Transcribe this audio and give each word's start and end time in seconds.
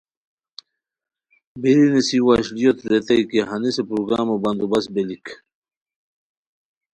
بیری 1.61 1.87
نیسی 1.93 2.17
وشلیوت 2.27 2.77
ریتائے 2.89 3.23
کی 3.29 3.39
ہنیسن 3.49 3.83
پروگرامو 3.89 4.35
بندبسہ 4.43 4.89
بیلیک 4.93 5.25